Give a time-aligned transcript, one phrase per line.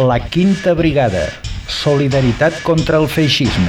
[0.00, 1.28] La Quinta Brigada.
[1.68, 3.68] Solidaritat contra el feixisme.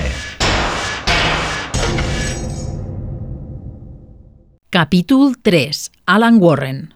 [4.70, 5.92] Capítol 3.
[6.06, 6.94] Alan Warren.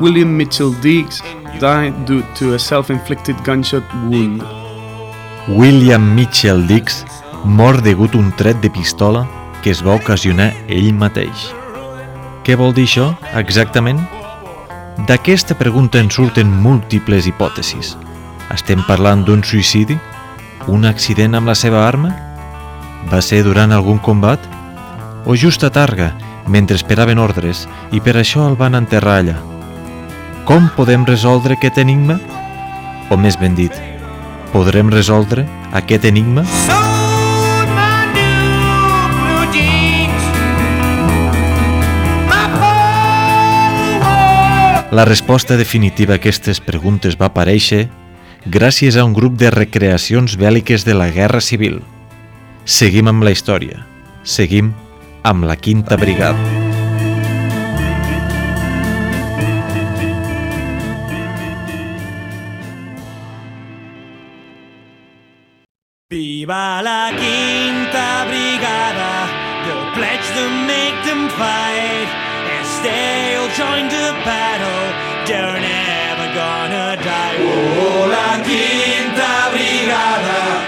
[0.00, 1.20] William Mitchell Diggs
[1.58, 4.59] died due to a self-inflicted gunshot wound.
[5.48, 7.04] William Mitchell Dix
[7.44, 9.24] mor degut un tret de pistola
[9.62, 11.48] que es va ocasionar ell mateix.
[12.44, 13.06] Què vol dir això,
[13.40, 14.02] exactament?
[15.08, 17.96] D'aquesta pregunta en surten múltiples hipòtesis.
[18.52, 19.96] Estem parlant d'un suïcidi?
[20.68, 22.12] Un accident amb la seva arma?
[23.08, 24.44] Va ser durant algun combat?
[25.24, 26.12] O just a Targa,
[26.46, 29.38] mentre esperaven ordres, i per això el van enterrar allà?
[30.44, 32.18] Com podem resoldre aquest enigma?
[33.10, 33.72] O més ben dit,
[34.52, 36.44] podrem resoldre aquest enigma?
[44.90, 47.84] La resposta definitiva a aquestes preguntes va aparèixer
[48.44, 51.78] gràcies a un grup de recreacions bèl·liques de la Guerra Civil.
[52.64, 53.86] Seguim amb la història.
[54.24, 54.72] Seguim
[55.22, 56.59] amb la Quinta Brigada.
[66.12, 69.30] Viva la quinta brigada,
[69.62, 72.10] the pledge to make them fight.
[72.58, 74.90] As they'll join the battle,
[75.24, 77.38] they're never gonna die.
[77.38, 80.66] Oh, la quinta brigada,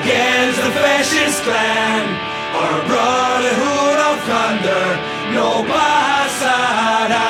[0.00, 2.08] against the fascist clan,
[2.56, 4.86] our brotherhood of thunder,
[5.34, 7.28] no passarà.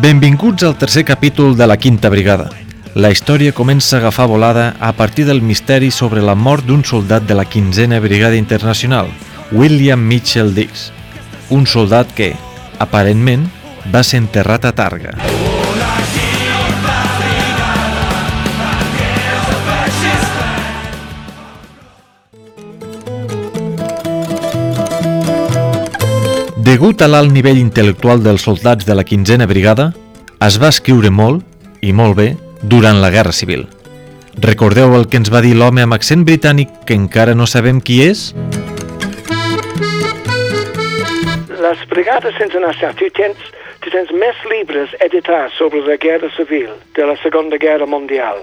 [0.00, 2.69] Benvinguts al tercer capítol de la Quinta Brigada.
[2.94, 7.22] La història comença a agafar volada a partir del misteri sobre la mort d'un soldat
[7.22, 9.06] de la 15a Brigada Internacional,
[9.52, 10.90] William Mitchell Dix,
[11.50, 12.32] un soldat que,
[12.82, 13.46] aparentment,
[13.94, 15.14] va ser enterrat a Targa.
[26.58, 29.92] Degut a l'alt nivell intel·lectual dels soldats de la 15a Brigada,
[30.42, 31.46] es va escriure molt,
[31.86, 32.32] i molt bé,
[32.62, 33.66] durant la Guerra Civil.
[34.40, 38.02] Recordeu el que ens va dir l'home amb accent britànic que encara no sabem qui
[38.06, 38.30] és?
[41.60, 43.50] les brigades internacionals, tu tens,
[43.84, 48.42] tu tens més llibres editats sobre la guerra civil de la Segona Guerra Mundial.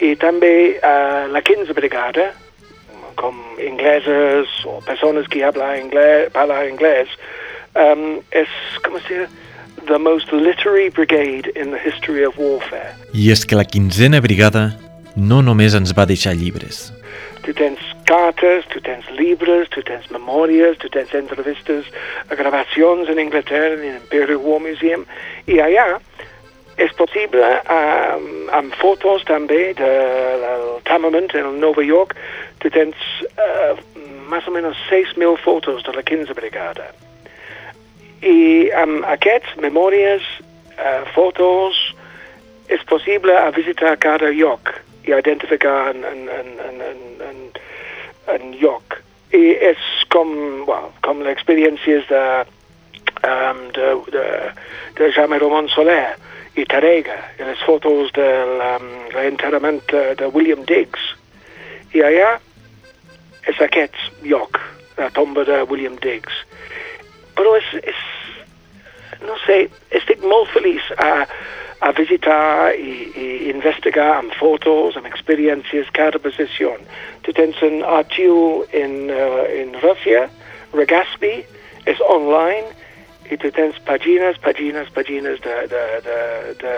[0.00, 2.30] I també uh, la 15 brigada,
[3.20, 7.10] com ingleses o persones que habla inglés, parla anglès,
[7.74, 8.54] um, és,
[8.84, 9.26] com es diu,
[9.90, 12.94] the most literary brigade in the history of warfare.
[13.12, 14.70] I és que la 15a Brigada
[15.16, 16.92] no només ens va deixar llibres.
[17.42, 21.90] Tu tens cartes, tu tens llibres, tu tens memòries, tu tens entrevistes,
[22.30, 25.02] gravacions en Anglaterra, en l'Imperial War Museum,
[25.50, 25.98] i allà
[26.78, 29.92] és possible, um, amb fotos també de,
[30.46, 32.14] del Tamament en Nova York,
[32.62, 32.94] tu tens
[33.34, 33.74] uh,
[34.30, 36.92] més o menys 6.000 fotos de la 15 Brigada.
[38.20, 40.26] I amb aquests memòries,
[40.76, 41.78] uh, fotos,
[42.70, 44.74] és possible a visitar cada lloc
[45.08, 46.98] i identificar en, en, en, en, en,
[47.28, 47.38] en,
[48.34, 49.00] en lloc.
[49.32, 50.30] I és com,
[50.68, 52.24] well, com les experiències de,
[53.26, 54.26] um, de, de,
[54.98, 56.16] de Jaume Ramon Soler
[56.58, 58.28] i Tarega, i les fotos de
[59.14, 61.12] l'enterrament de, de William Diggs.
[61.94, 62.34] I allà
[63.50, 64.60] és aquest lloc,
[64.98, 66.44] la tomba de William Diggs.
[67.40, 68.00] Però és, és
[69.24, 69.62] no sé,
[69.96, 71.24] estic molt feliç a,
[71.80, 76.74] a visitar i, i investigar amb fotos, amb experiències cada posició.
[77.24, 80.26] Tu tens un arxiu en, uh, en Rússia,
[80.76, 81.32] Regaspi,
[81.88, 82.76] és online,
[83.32, 86.20] i tu tens pàgines, pàgines, pàgines de, de, de,
[86.60, 86.76] de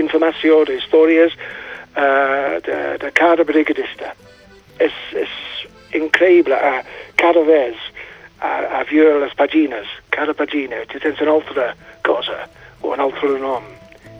[0.00, 4.16] informació, d'històries uh, de, de cada brigadista.
[4.80, 5.40] És, és
[6.00, 6.80] increïble, uh,
[7.20, 7.91] cada vegada
[8.42, 11.72] a, a veure les pàgines, cada pàgina, tu tens una altra
[12.06, 12.42] cosa
[12.82, 13.66] o un altre nom.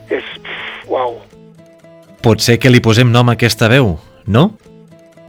[0.08, 1.18] És, pff, uau.
[2.22, 3.96] Pot ser que li posem nom a aquesta veu,
[4.30, 4.50] no?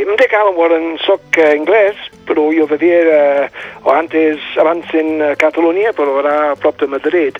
[0.01, 1.97] Em dic Alan Warren, soc anglès,
[2.27, 3.47] però jo vivia
[3.83, 7.37] o antes, abans en Catalunya, però ara a prop de Madrid.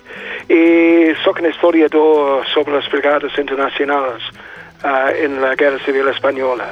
[0.48, 4.30] I soc un historiador sobre les brigades internacionals
[4.84, 6.70] uh, en la Guerra Civil Espanyola.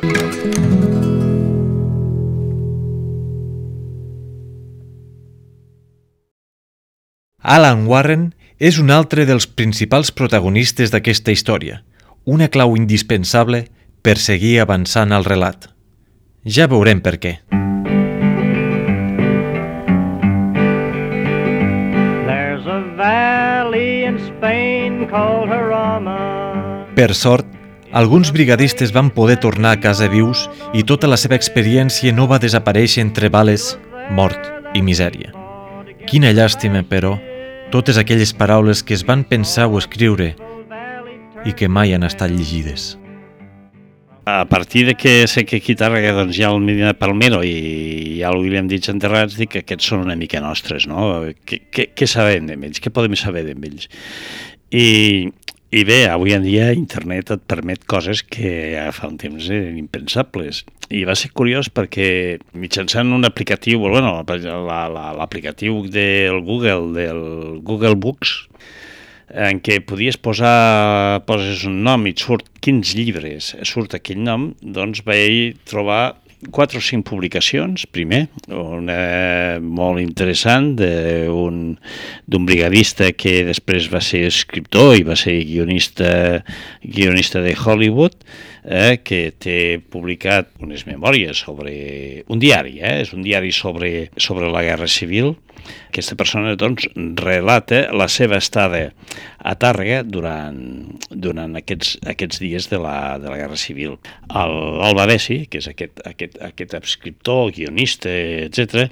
[7.42, 8.28] Alan Warren
[8.62, 11.80] és un altre dels principals protagonistes d'aquesta història,
[12.22, 13.64] una clau indispensable
[14.02, 15.66] per seguir avançant al relat.
[16.46, 17.32] Ja veurem per què.
[22.30, 26.14] There's a valley in Spain called Jarama.
[26.94, 27.50] Per sort,
[27.90, 30.46] alguns brigadistes van poder tornar a casa vius
[30.78, 33.74] i tota la seva experiència no va desaparèixer entre bales,
[34.14, 34.38] mort
[34.78, 35.34] i misèria.
[36.06, 37.16] Quina llàstima, però,
[37.72, 40.34] totes aquelles paraules que es van pensar o escriure
[41.48, 42.92] i que mai han estat llegides.
[44.24, 47.54] A partir de que sé que aquí Tàrrega doncs, hi ha el Medina Palmero i
[48.12, 51.24] hi ha el William Ditch enterrats, dic que aquests són una mica nostres, no?
[51.48, 52.78] Què, què, què sabem d'ells?
[52.78, 53.88] Què podem saber d'ells?
[54.70, 54.84] I,
[55.72, 60.58] I bé, avui en dia internet et permet coses que fa un temps eren impensables.
[60.92, 62.08] I va ser curiós perquè
[62.52, 67.22] mitjançant un aplicatiu, bueno, l'aplicatiu del Google, del
[67.64, 68.34] Google Books,
[69.32, 74.50] en què podies posar, poses un nom i et surt quins llibres surt aquell nom,
[74.60, 76.18] doncs vaig trobar
[76.50, 81.76] quatre o cinc publicacions, primer, una molt interessant d'un
[82.48, 86.42] brigadista que després va ser escriptor i va ser guionista,
[86.82, 88.16] guionista de Hollywood,
[88.64, 94.50] eh, que té publicat unes memòries sobre un diari, eh, és un diari sobre, sobre
[94.50, 95.36] la Guerra Civil,
[95.88, 96.88] aquesta persona doncs,
[97.20, 98.84] relata la seva estada
[99.38, 100.60] a Tàrrega durant,
[101.10, 103.98] durant aquests, aquests dies de la, de la Guerra Civil.
[104.32, 108.12] L'Alba Bessi, que és aquest, aquest, aquest escriptor, guionista,
[108.46, 108.88] etc.,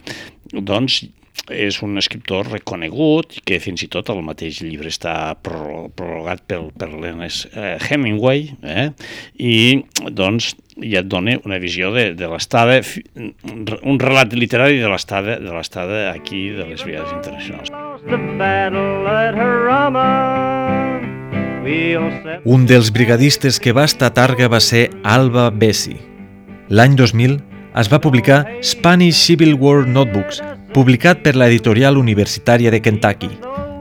[0.51, 1.05] doncs
[1.49, 6.91] és un escriptor reconegut que fins i tot el mateix llibre està prologat per, per
[6.93, 8.91] l'Ernest eh, Hemingway eh?
[9.41, 12.81] i doncs ja et dona una visió de, de l'estada,
[13.17, 17.73] un relat literari de l'estada de l'estada aquí de les viades internacionals.
[22.45, 25.99] Un dels brigadistes que va estar a Targa va ser Alba Bessi.
[26.71, 27.37] L'any 2000
[27.81, 30.41] es va publicar Spanish Civil War Notebooks,
[30.75, 33.31] publicat per l'editorial universitària de Kentucky.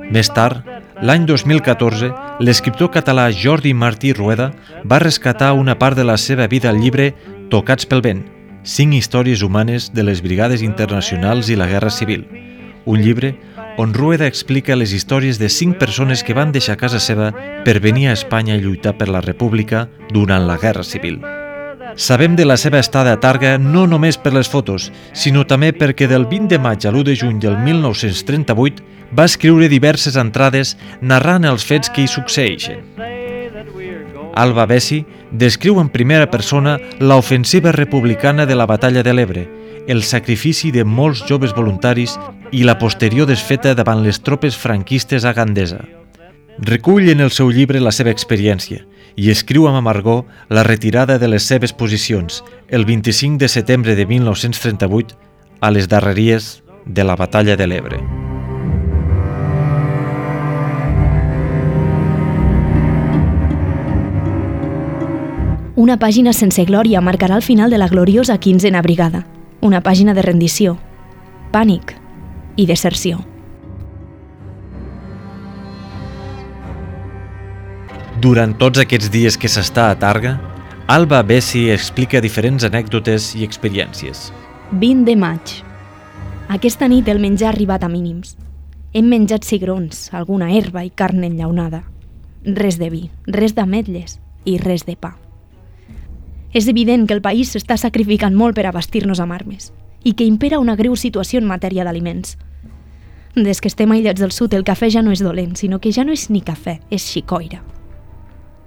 [0.10, 0.66] Més tard,
[1.00, 2.10] L'any 2014,
[2.44, 4.50] l'escriptor català Jordi Martí Rueda
[4.84, 7.14] va rescatar una part de la seva vida al llibre
[7.50, 8.26] Tocats pel vent,
[8.68, 12.28] cinc històries humanes de les brigades internacionals i la Guerra Civil,
[12.84, 13.38] un llibre
[13.80, 17.32] on Rueda explica les històries de cinc persones que van deixar casa seva
[17.64, 21.22] per venir a Espanya a lluitar per la República durant la Guerra Civil.
[21.96, 26.08] Sabem de la seva estada a Targa no només per les fotos, sinó també perquè
[26.08, 28.84] del 20 de maig a l'1 de juny del 1938
[29.18, 32.84] va escriure diverses entrades narrant els fets que hi succeeixen.
[34.36, 39.48] Alba Bessi descriu en primera persona l'ofensiva republicana de la batalla de l'Ebre,
[39.88, 42.18] el sacrifici de molts joves voluntaris
[42.52, 45.82] i la posterior desfeta davant les tropes franquistes a Gandesa.
[46.60, 48.86] Recull en el seu llibre la seva experiència
[49.16, 54.06] i escriu amb amargor la retirada de les seves posicions el 25 de setembre de
[54.06, 55.18] 1938
[55.62, 58.00] a les darreries de la batalla de l'Ebre.
[65.80, 69.26] Una pàgina sense glòria marcarà el final de la gloriosa quinzena brigada.
[69.62, 70.76] Una pàgina de rendició,
[71.54, 71.96] pànic
[72.58, 73.24] i deserció.
[78.20, 80.34] Durant tots aquests dies que s'està a Targa,
[80.92, 84.26] Alba Bessi explica diferents anècdotes i experiències.
[84.82, 85.54] 20 de maig.
[86.52, 88.34] Aquesta nit el menjar ha arribat a mínims.
[88.92, 91.86] Hem menjat cigrons, alguna herba i carn enllaunada.
[92.44, 95.14] Res de vi, res d'ametlles i res de pa.
[96.52, 99.72] És evident que el país s'està sacrificant molt per abastir-nos amb armes
[100.04, 102.36] i que impera una greu situació en matèria d'aliments.
[103.40, 106.04] Des que estem aïllats del sud, el cafè ja no és dolent, sinó que ja
[106.04, 107.64] no és ni cafè, és xicoira.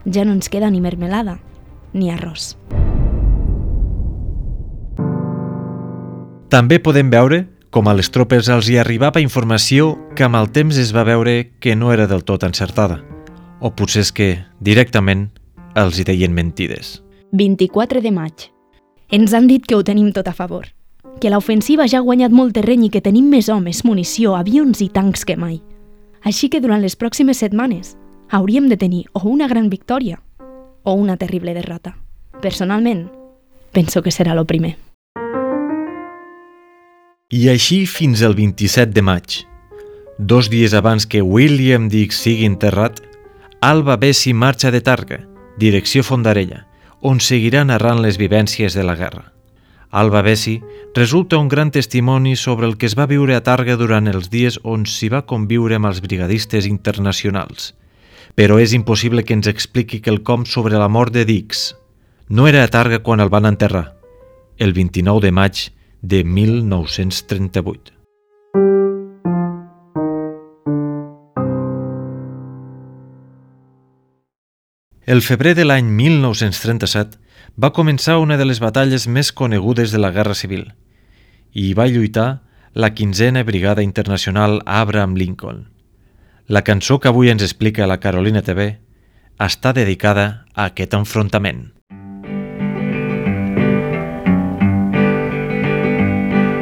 [0.05, 1.39] Ja no ens queda ni mermelada,
[1.93, 2.57] ni arròs.
[6.53, 10.77] També podem veure com a les tropes els hi arribava informació que amb el temps
[10.77, 12.99] es va veure que no era del tot encertada,
[13.65, 14.27] o potser és que,
[14.61, 15.31] directament,
[15.75, 16.99] els hi deien mentides.
[17.33, 18.51] 24 de maig.
[19.09, 20.69] Ens han dit que ho tenim tot a favor,
[21.21, 24.91] que l'ofensiva ja ha guanyat molt terreny i que tenim més homes, munició, avions i
[24.93, 25.63] tancs que mai.
[26.29, 27.97] Així que durant les pròximes setmanes
[28.33, 30.23] hauríem de tenir o una gran victòria
[30.83, 31.99] o una terrible derrota.
[32.41, 33.11] Personalment,
[33.73, 34.79] penso que serà lo primer.
[37.29, 39.43] I així fins al 27 de maig.
[40.19, 43.03] Dos dies abans que William Dix sigui enterrat,
[43.61, 45.21] Alba Bessi marxa de Targa,
[45.61, 46.65] direcció Fondarella,
[47.01, 49.29] on seguirà narrant les vivències de la guerra.
[49.91, 50.62] Alba Bessi
[50.97, 54.59] resulta un gran testimoni sobre el que es va viure a Targa durant els dies
[54.65, 57.75] on s'hi va conviure amb els brigadistes internacionals.
[58.35, 61.75] Però és impossible que ens expliqui quelcom sobre la mort de Dix.
[62.29, 63.99] No era a Targa quan el van enterrar.
[64.59, 65.73] el 29 de maig
[66.03, 67.93] de 1938.
[75.05, 77.19] El febrer de l'any 1937
[77.59, 80.69] va començar una de les batalles més conegudes de la Guerra Civil
[81.53, 85.72] i hi va lluitar la quinzena Brigada Internacional Abraham Lincoln.
[86.53, 88.75] La cançó que avui ens explica la Carolina TV
[89.41, 91.71] està dedicada a aquest enfrontament.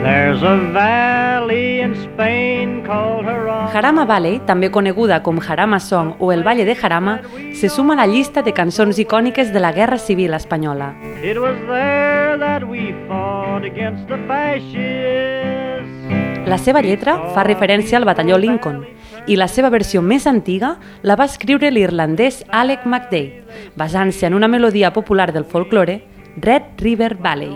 [0.04, 3.72] There's a valley in Spain called Jarama.
[3.74, 7.18] Jarama Valley, també coneguda com Jarama Song o el Valle de Jarama,
[7.58, 10.94] se suma a la llista de cançons icòniques de la Guerra Civil Espanyola.
[11.18, 16.19] It was there that we fought against the fascists.
[16.46, 18.84] La seva lletra fa referència al batalló Lincoln
[19.28, 23.44] i la seva versió més antiga la va escriure l'irlandès Alec MacDade,
[23.76, 26.00] basant-se en una melodia popular del folklore,
[26.36, 27.52] Red River Valley.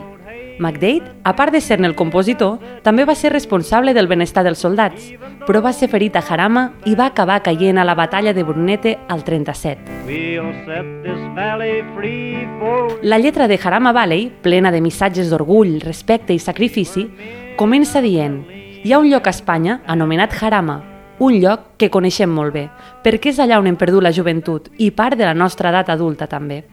[0.59, 5.09] MacDade, a part de ser-ne el compositor, també va ser responsable del benestar dels soldats,
[5.49, 8.99] però va ser ferit a Jarama i va acabar caient a la batalla de Brunete
[9.09, 10.05] al 37.
[10.07, 15.81] We'll set this valley free for La lletra de Jarama Valley, plena de missatges d'orgull,
[15.81, 17.09] respecte i sacrifici,
[17.57, 20.75] comença dient «Hi ha un lloc a Espanya anomenat Jarama,
[21.19, 22.67] un lloc que coneixem molt bé,
[23.01, 26.27] perquè és allà on hem perdut la joventut i part de la nostra edat adulta
[26.29, 26.67] també».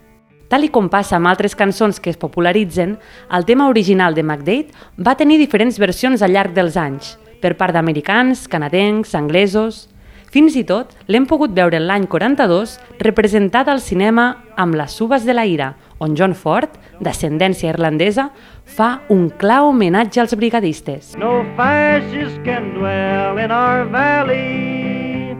[0.51, 2.97] Tal i com passa amb altres cançons que es popularitzen,
[3.31, 7.71] el tema original de MacDade va tenir diferents versions al llarg dels anys, per part
[7.73, 9.87] d'americans, canadencs, anglesos...
[10.31, 15.33] Fins i tot l'hem pogut veure l'any 42 representat al cinema amb Les subes de
[15.35, 18.31] la ira, on John Ford, d'ascendència irlandesa,
[18.65, 21.13] fa un clar homenatge als brigadistes.
[21.21, 25.35] No fascists can dwell in our valley,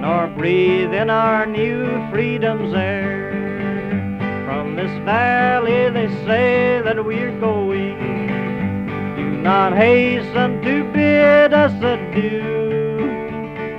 [0.00, 3.28] nor breathe in our new freedom's air.
[4.46, 8.00] From this valley they say that we're going.
[9.16, 12.48] Do not hasten to bid us adieu.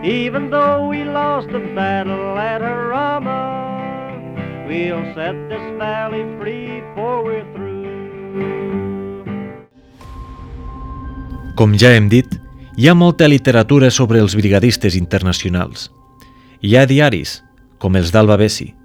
[0.04, 3.59] Even though we lost the battle at Harama,
[4.70, 7.74] we'll set this valley free for we're through.
[11.58, 12.30] Com ja hem dit,
[12.78, 15.90] hi ha molta literatura sobre els brigadistes internacionals.
[16.62, 17.40] Hi ha diaris,
[17.82, 18.76] com els d'Alba Bessi.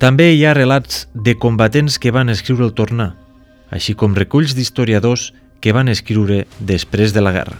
[0.00, 3.12] També hi ha relats de combatents que van escriure el tornar,
[3.70, 7.58] així com reculls d'historiadors que van escriure després de la guerra.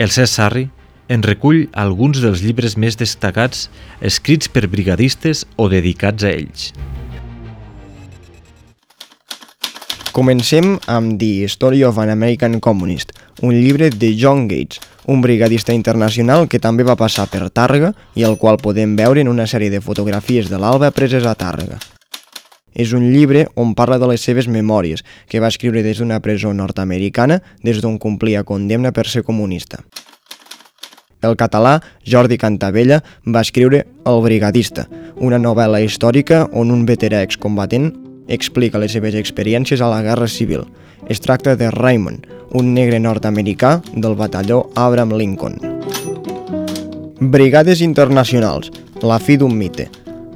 [0.00, 0.70] El Cesc Sarri
[1.10, 3.66] en recull alguns dels llibres més destacats
[4.00, 6.70] escrits per brigadistes o dedicats a ells.
[10.14, 13.12] Comencem amb The Story of an American Communist,
[13.42, 18.26] un llibre de John Gates, un brigadista internacional que també va passar per Tàrrega i
[18.26, 21.78] el qual podem veure en una sèrie de fotografies de l'Alba preses a Tàrrega.
[22.74, 26.54] És un llibre on parla de les seves memòries, que va escriure des d'una presó
[26.54, 29.82] nord-americana, des d'on complia condemna per ser comunista.
[31.22, 34.86] El català Jordi Cantabella va escriure El brigadista,
[35.20, 37.90] una novel·la històrica on un veterà excombatent
[38.30, 40.64] explica les seves experiències a la Guerra Civil.
[41.08, 42.24] Es tracta de Raymond,
[42.56, 45.58] un negre nord-americà del batalló Abraham Lincoln.
[47.20, 48.70] Brigades internacionals,
[49.02, 49.90] la fi d'un mite.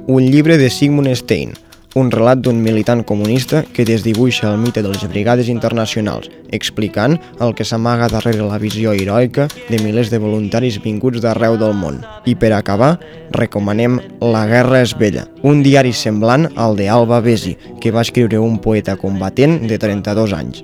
[0.05, 1.55] Un llibre de Sigmund Stein,
[1.95, 7.55] un relat d'un militant comunista que desdibuixa el mite de les brigades internacionals, explicant el
[7.55, 12.01] que s'amaga darrere la visió heroica de milers de voluntaris vinguts d'arreu del món.
[12.27, 12.97] I per acabar,
[13.31, 18.43] recomanem La guerra és vella, un diari semblant al de Alba Besi, que va escriure
[18.43, 20.63] un poeta combatent de 32 anys,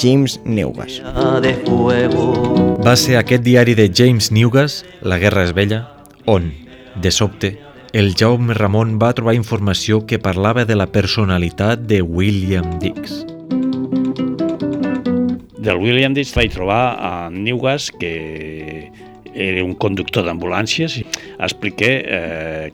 [0.00, 1.02] James Neugas.
[2.80, 5.84] Va ser aquest diari de James Newgas, La guerra és vella,
[6.24, 6.54] on,
[6.96, 7.58] de sobte,
[7.92, 13.24] el Jaume Ramon va trobar informació que parlava de la personalitat de William Dix.
[15.60, 18.90] Del William Dix vaig trobar a Newgas, que
[19.34, 21.04] era un conductor d'ambulàncies, i
[21.42, 22.70] expliqué eh,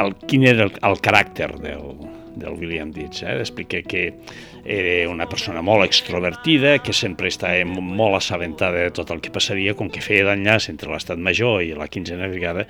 [0.00, 1.92] el, quin era el, el caràcter del,
[2.40, 3.22] del William Dix.
[3.22, 3.36] Eh?
[3.44, 4.06] Expliqué que
[4.64, 9.74] era una persona molt extrovertida, que sempre estava molt assabentada de tot el que passaria,
[9.74, 12.66] com que feia d'enllaç entre l'estat major i la quinzena brigada,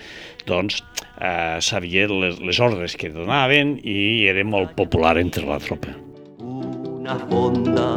[0.46, 0.82] doncs
[1.18, 5.96] eh, sabia les, les ordres que donaven i era molt popular entre la tropa.
[6.40, 7.88] Una fonda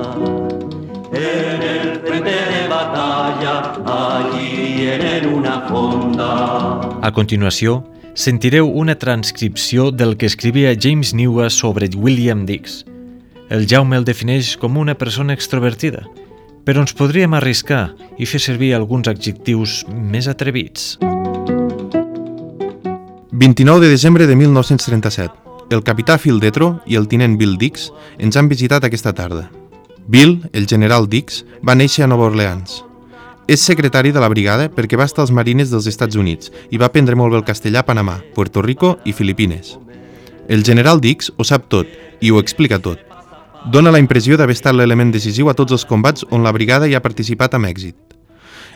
[1.13, 6.99] en el frente de batalla, allí tienen una fonda.
[7.01, 7.83] A continuació,
[8.13, 12.83] sentireu una transcripció del que escrivia James Newgas sobre William Dix.
[13.53, 15.99] El Jaume el defineix com una persona extrovertida,
[16.65, 17.83] però ens podríem arriscar
[18.17, 20.95] i fer servir alguns adjectius més atrevits.
[23.29, 25.29] 29 de desembre de 1937.
[25.69, 29.45] El capità Phil Detro i el tinent Bill Dix ens han visitat aquesta tarda.
[30.07, 32.81] Bill, el general Dix, va néixer a Nova Orleans.
[33.45, 36.89] És secretari de la brigada perquè va estar als marines dels Estats Units i va
[36.89, 39.77] aprendre molt bé el castellà a Panamà, Puerto Rico i Filipines.
[40.49, 41.85] El general Dix ho sap tot
[42.19, 43.12] i ho explica tot.
[43.63, 46.95] Dona la impressió d'haver estat l'element decisiu a tots els combats on la brigada hi
[46.97, 47.95] ha participat amb èxit.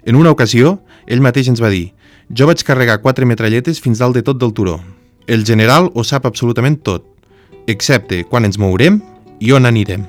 [0.07, 1.91] En una ocasió, ell mateix ens va dir
[2.31, 4.79] «Jo vaig carregar quatre metralletes fins dalt de tot del turó.
[5.27, 7.03] El general ho sap absolutament tot,
[7.67, 9.01] excepte quan ens mourem
[9.43, 10.05] i on anirem».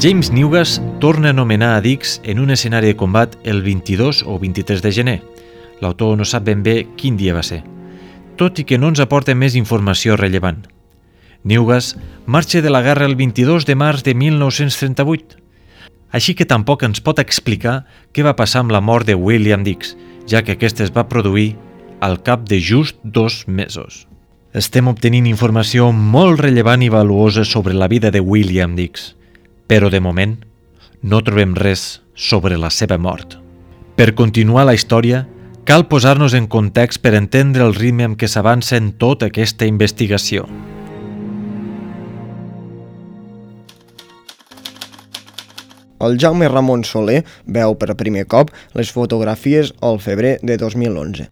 [0.00, 4.38] James Newgas torna a anomenar a Dix en un escenari de combat el 22 o
[4.38, 5.18] 23 de gener.
[5.80, 7.60] L'autor no sap ben bé quin dia va ser,
[8.40, 10.64] tot i que no ens aporta més informació rellevant.
[11.46, 11.94] Newgas
[12.26, 15.38] marxa de la guerra el 22 de març de 1938,
[16.10, 19.94] així que tampoc ens pot explicar què va passar amb la mort de William Dix,
[20.26, 21.54] ja que aquesta es va produir
[22.00, 24.04] al cap de just dos mesos.
[24.52, 29.14] Estem obtenint informació molt rellevant i valuosa sobre la vida de William Dix
[29.66, 30.36] però de moment
[31.02, 33.36] no trobem res sobre la seva mort.
[33.96, 35.24] Per continuar la història,
[35.66, 40.46] cal posar-nos en context per entendre el ritme amb què s'avança en tota aquesta investigació.
[45.98, 51.30] El Jaume Ramon Soler veu per primer cop les fotografies al febrer de 2011.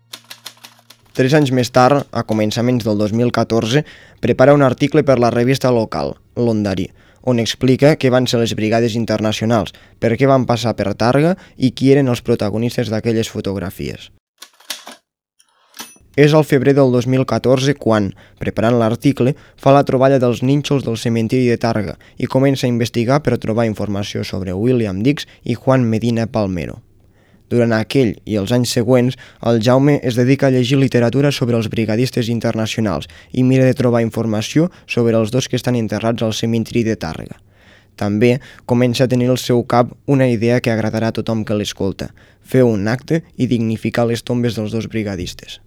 [1.14, 3.84] Tres anys més tard, a començaments del 2014,
[4.24, 6.88] prepara un article per la revista local, l'Ondarí,
[7.22, 11.70] on explica què van ser les brigades internacionals, per què van passar per Targa i
[11.70, 14.10] qui eren els protagonistes d'aquelles fotografies.
[16.16, 21.48] És al febrer del 2014 quan, preparant l'article, fa la troballa dels nínxols del cementiri
[21.50, 26.28] de Targa i comença a investigar per trobar informació sobre William Dix i Juan Medina
[26.30, 26.78] Palmero.
[27.50, 31.68] Durant aquell i els anys següents, el Jaume es dedica a llegir literatura sobre els
[31.68, 36.86] brigadistes internacionals i mira de trobar informació sobre els dos que estan enterrats al cementiri
[36.86, 37.36] de Tàrrega.
[37.98, 42.10] També comença a tenir al seu cap una idea que agradarà a tothom que l'escolta,
[42.42, 45.60] fer un acte i dignificar les tombes dels dos brigadistes.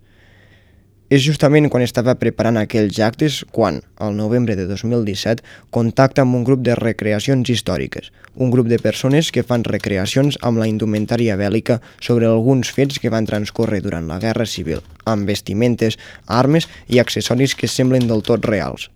[1.08, 5.40] És justament quan estava preparant aquells actes quan, al novembre de 2017,
[5.72, 10.60] contacta amb un grup de recreacions històriques, un grup de persones que fan recreacions amb
[10.60, 15.96] la indumentària bèl·lica sobre alguns fets que van transcorrer durant la Guerra Civil, amb vestimentes,
[16.28, 18.90] armes i accessoris que semblen del tot reals.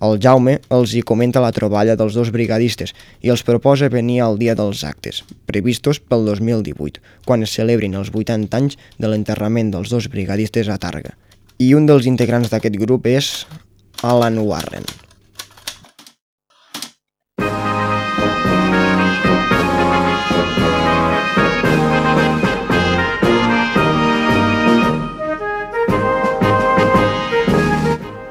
[0.00, 4.38] El Jaume els hi comenta la troballa dels dos brigadistes i els proposa venir al
[4.40, 9.92] dia dels actes, previstos pel 2018, quan es celebrin els 80 anys de l'enterrament dels
[9.92, 11.12] dos brigadistes a Targa.
[11.60, 13.30] I un dels integrants d'aquest grup és
[14.00, 14.88] Alan Warren.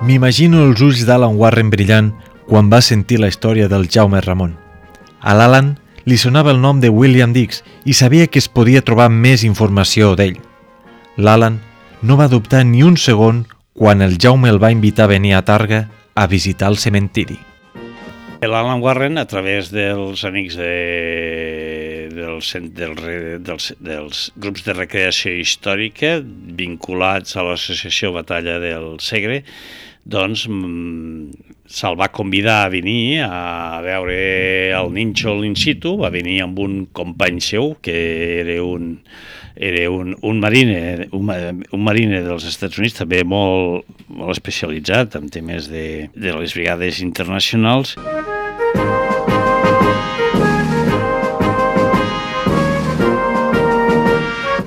[0.09, 2.07] M'imagino els ulls d'Alan Warren brillant
[2.47, 4.55] quan va sentir la història del Jaume Ramon.
[5.21, 5.75] A l'Alan
[6.09, 10.15] li sonava el nom de William Dix i sabia que es podia trobar més informació
[10.17, 10.39] d'ell.
[11.21, 11.59] L'Alan
[12.01, 13.43] no va dubtar ni un segon
[13.77, 15.83] quan el Jaume el va invitar a venir a Targa
[16.15, 17.37] a visitar el cementiri.
[18.41, 20.73] L'Alan Warren, a través dels amics de,
[22.15, 23.03] dels, dels,
[23.45, 29.43] dels, dels grups de recreació històrica vinculats a l'associació Batalla del Segre,
[30.05, 34.15] doncs mm, se'l va convidar a venir a veure
[34.73, 37.97] el nínxol in situ, va venir amb un company seu, que
[38.39, 38.95] era un,
[39.55, 45.29] era un, un marine, un, un marine dels Estats Units, també molt, molt especialitzat en
[45.29, 47.97] temes de, de les brigades internacionals.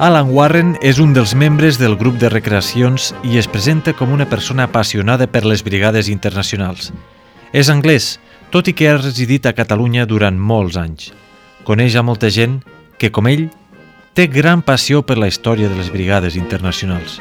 [0.02, 4.24] Alan Warren és un dels membres del grup de recreacions i es presenta com una
[4.26, 6.88] persona apassionada per les brigades internacionals.
[7.54, 8.16] És anglès,
[8.50, 11.12] tot i que ha residit a Catalunya durant molts anys.
[11.62, 12.58] Coneix a molta gent
[12.98, 13.46] que, com ell,
[14.18, 17.20] té gran passió per la història de les brigades internacionals.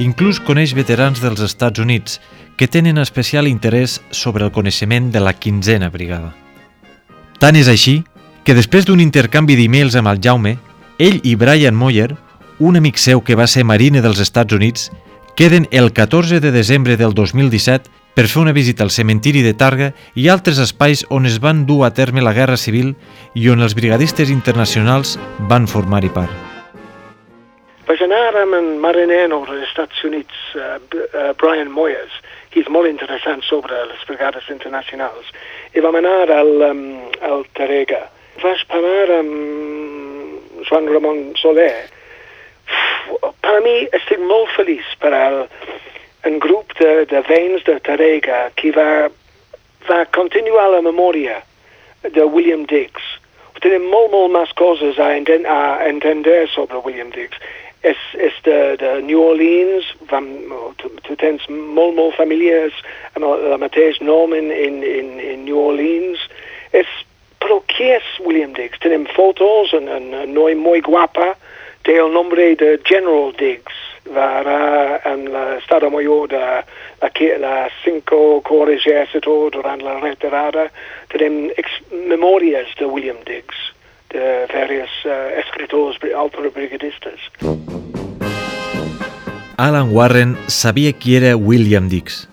[0.00, 2.22] Inclús coneix veterans dels Estats Units
[2.56, 6.32] que tenen especial interès sobre el coneixement de la quinzena brigada.
[7.36, 8.00] Tant és així
[8.48, 10.56] que després d'un intercanvi d'e-mails amb el Jaume,
[10.98, 12.14] ell i Brian Moyer,
[12.58, 14.90] un amic seu que va ser marine dels Estats Units,
[15.34, 19.90] queden el 14 de desembre del 2017 per fer una visita al cementiri de Targa
[20.14, 22.94] i altres espais on es van dur a terme la Guerra Civil
[23.34, 25.16] i on els brigadistes internacionals
[25.50, 26.30] van formar-hi part.
[27.88, 32.14] Vaig anar amb en mariner dels Estats Units, uh, uh, Brian Moyers,
[32.54, 35.34] que és molt interessant sobre les brigades internacionals,
[35.74, 36.86] i vam anar al, um,
[37.20, 38.06] al Tarega.
[38.40, 40.03] Vaig parlar amb
[40.68, 41.86] Joan Ramon Soler,
[43.44, 45.42] per a mi estic molt feliç per al
[46.24, 49.10] un grup de, de veïns de Tarega que va,
[49.88, 51.42] va continuar la memòria
[52.16, 53.04] de William Diggs.
[53.64, 57.38] Tenim molt, molt més coses a, enten a entendre sobre William Diggs.
[57.84, 60.28] És, és de, de New Orleans, vam,
[60.80, 62.76] tu, tu tens molt, molt famílies
[63.14, 66.24] amb el, el mateix nom en, en, en, en New Orleans.
[66.76, 66.88] És,
[67.44, 68.80] però qui és William Diggs?
[68.80, 71.34] Tenim fotos, en, en noi molt guapa,
[71.84, 74.42] té el nombre de General Diggs, va
[75.08, 77.54] en l'estat major de la, la
[77.84, 80.68] 5 Corps d'Exèrcito durant la retirada.
[81.12, 81.48] Tenim
[82.12, 83.56] memòries de William Diggs,
[84.12, 87.30] de diversos uh, escriptors, altres brigadistes.
[89.56, 92.24] Alan Warren sabia qui era William Dix,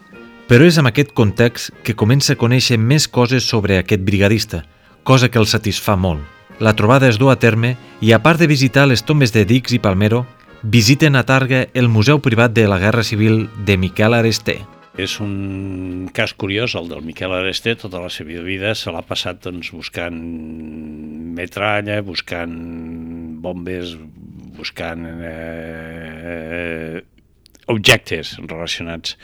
[0.49, 4.63] però és en aquest context que comença a conèixer més coses sobre aquest brigadista,
[5.03, 6.21] cosa que el satisfà molt.
[6.61, 9.73] La trobada es du a terme i, a part de visitar les tombes de Dix
[9.73, 10.25] i Palmero,
[10.61, 14.59] visiten a Targa el Museu Privat de la Guerra Civil de Miquel Aresté.
[14.99, 19.39] És un cas curiós, el del Miquel Aresté, tota la seva vida se l'ha passat
[19.41, 20.19] doncs, buscant
[21.37, 22.53] metralla, buscant
[23.41, 23.95] bombes,
[24.57, 27.01] buscant eh,
[27.71, 29.17] objectes relacionats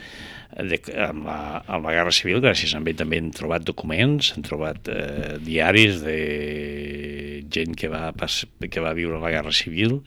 [0.57, 4.45] de, amb, la, amb la Guerra Civil, gràcies a ell també han trobat documents, han
[4.45, 6.17] trobat eh, diaris de
[7.53, 9.99] gent que va, pas, que va viure la Guerra Civil,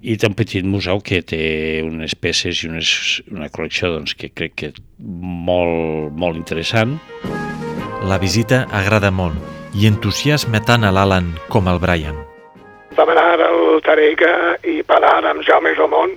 [0.00, 2.90] i té un petit museu que té unes peces i unes,
[3.32, 6.96] una col·lecció doncs, que crec que molt, molt interessant.
[8.06, 12.16] La visita agrada molt i entusiasma tant a l'Alan com al Brian.
[12.96, 16.14] Vam anar al Tarega i parlar amb Jaume Ramon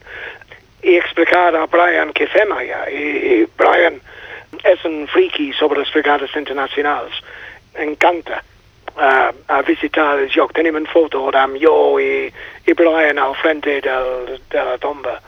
[0.90, 2.86] i explicar a Brian què fem allà.
[2.90, 4.00] I Brian
[4.66, 7.20] és un friki sobre les brigades internacionals.
[7.78, 8.42] Encanta
[8.96, 10.54] uh, a visitar el lloc.
[10.58, 12.30] Tenim una foto amb jo i,
[12.66, 15.20] i Brian al frente del, de la tomba.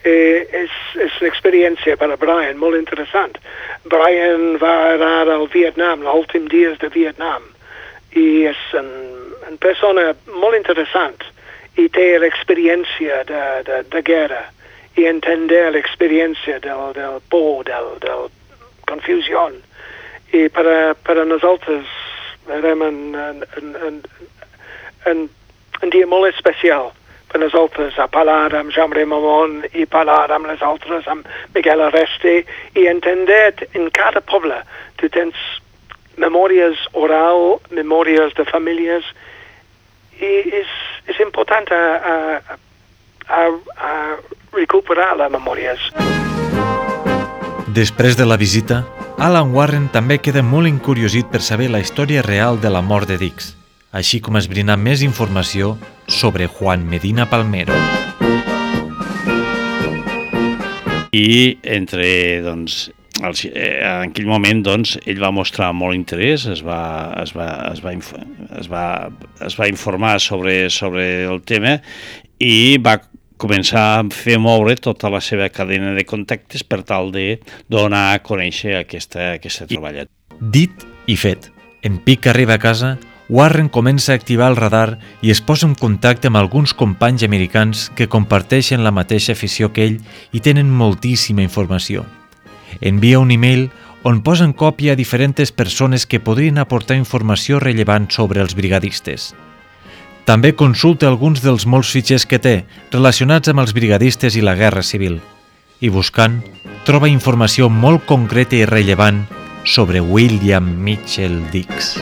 [0.00, 0.16] I
[0.62, 3.36] és, és una experiència per a Brian molt interessant.
[3.84, 7.44] Brian va anar al Vietnam, els últims dies de Vietnam,
[8.16, 11.20] i és una persona molt interessant
[11.78, 14.40] i té l'experiència de, de, de guerra
[14.98, 18.30] i entendre l'experiència del, del por, del, del
[18.90, 19.48] confusió.
[20.34, 21.86] I per a, per a nosaltres
[22.50, 24.00] érem en, en, en, en,
[25.10, 25.28] en,
[25.82, 26.90] un dia molt especial
[27.30, 32.40] per nosaltres a parlar amb Jaume Mamon i parlar amb les altres, amb Miguel Arreste,
[32.74, 34.58] i entendre en cada poble
[34.98, 35.38] tu tens
[36.20, 39.06] memòries oral, memòries de famílies,
[40.20, 40.72] i és,
[41.08, 42.16] és important a, a,
[43.30, 43.44] a,
[43.88, 43.94] a
[44.52, 45.90] recuperar les memòries.
[47.70, 48.82] Després de la visita,
[49.20, 53.18] Alan Warren també queda molt incuriosit per saber la història real de la mort de
[53.20, 53.54] Dix,
[53.92, 55.76] així com esbrinar més informació
[56.08, 57.76] sobre Juan Medina Palmero.
[61.14, 62.08] I entre,
[62.42, 62.88] doncs,
[63.22, 66.80] els, eh, en aquell moment doncs, ell va mostrar molt interès, es va,
[67.22, 67.94] es va, es va,
[68.58, 68.84] es va,
[69.46, 71.78] es va informar sobre, sobre el tema
[72.40, 72.96] i va
[73.40, 77.40] començar a fer moure tota la seva cadena de contactes per tal de
[77.72, 80.06] donar a conèixer aquesta, aquesta treballa.
[80.40, 81.50] Dit i fet.
[81.82, 82.98] En pic arriba a casa,
[83.30, 87.88] Warren comença a activar el radar i es posa en contacte amb alguns companys americans
[87.94, 90.00] que comparteixen la mateixa afició que ell
[90.34, 92.04] i tenen moltíssima informació.
[92.80, 93.68] Envia un e-mail
[94.02, 99.30] on posa en còpia a diferents persones que podrien aportar informació rellevant sobre els brigadistes.
[100.30, 102.52] També consulta alguns dels molts fitxers que té
[102.92, 105.16] relacionats amb els brigadistes i la Guerra Civil
[105.82, 106.36] i buscant
[106.86, 109.24] troba informació molt concreta i rellevant
[109.66, 111.96] sobre William Mitchell Dix.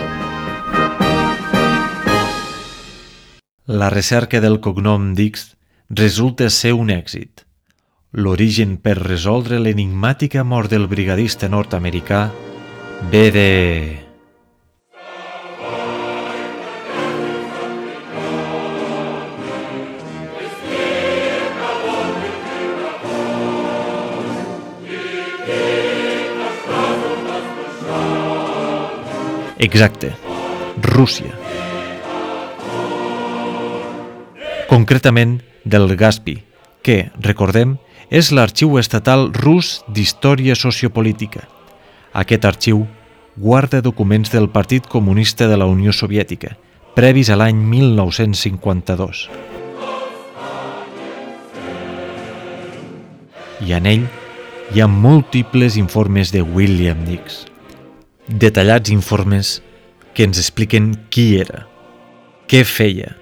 [3.64, 5.54] La recerca del cognom Dix
[5.88, 7.46] resulta ser un èxit.
[8.12, 12.26] L'origen per resoldre l'enigmàtica mort del brigadista nord-americà
[13.08, 13.48] ve de...
[29.58, 30.12] Exacte,
[30.80, 31.34] Rússia.
[34.68, 36.36] Concretament del GASPI,
[36.86, 37.74] que, recordem,
[38.08, 41.48] és l'Arxiu Estatal Rus d'Història Sociopolítica.
[42.14, 42.86] Aquest arxiu
[43.34, 46.54] guarda documents del Partit Comunista de la Unió Soviètica,
[46.94, 49.26] previs a l'any 1952.
[53.66, 54.08] I en ell
[54.70, 57.48] hi ha múltiples informes de William Nix.
[58.28, 59.62] Detallats informes
[60.12, 61.62] que ens expliquen qui era,
[62.44, 63.14] què feia,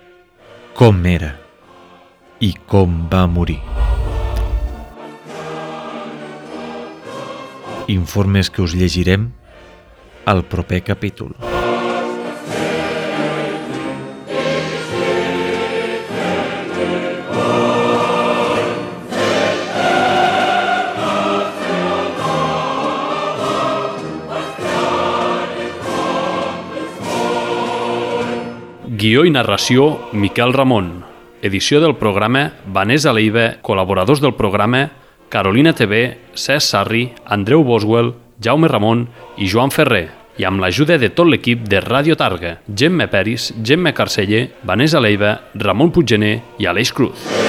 [0.75, 1.37] com era
[2.43, 3.61] i com va morir.
[7.87, 9.31] Informes que us llegirem
[10.27, 11.37] al proper capítol.
[29.07, 29.85] Guió i narració
[30.19, 30.89] Miquel Ramon.
[31.47, 32.41] Edició del programa
[32.75, 34.81] Vanessa Leiva, col·laboradors del programa
[35.31, 36.01] Carolina TV,
[36.35, 39.07] Cesc Sarri, Andreu Boswell, Jaume Ramon
[39.39, 40.09] i Joan Ferrer
[40.43, 45.37] i amb l'ajuda de tot l'equip de Ràdio Targa, Gemma Peris, Gemma Carceller, Vanessa Leiva,
[45.55, 47.46] Ramon Puiggener i Aleix Cruz.